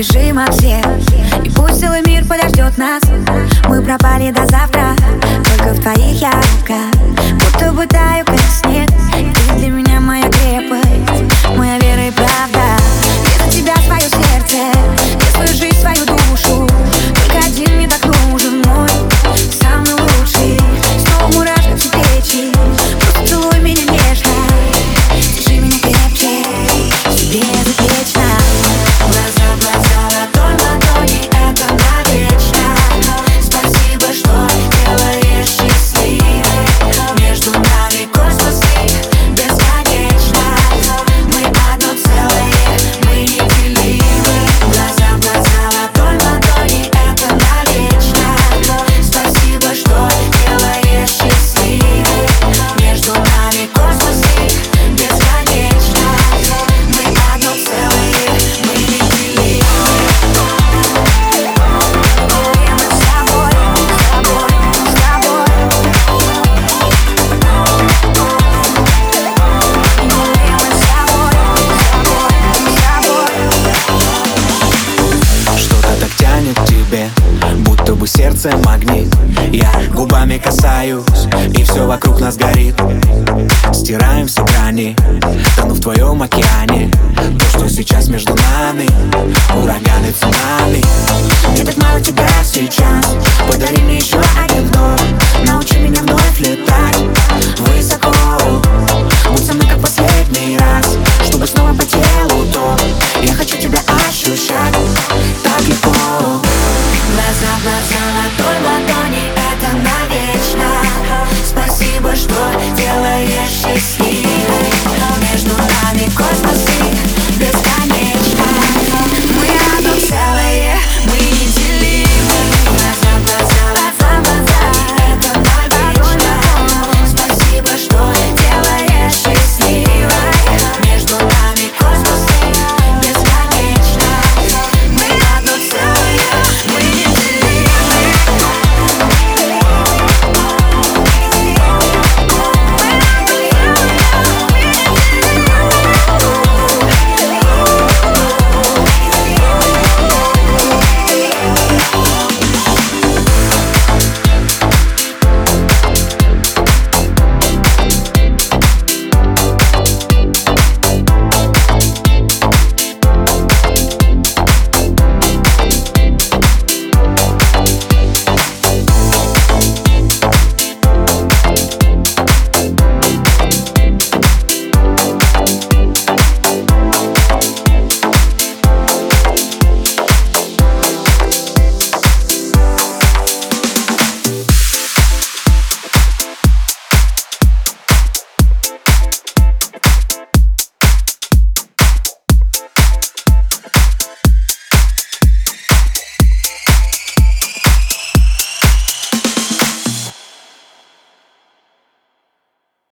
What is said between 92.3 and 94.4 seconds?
сейчас, подари мне еще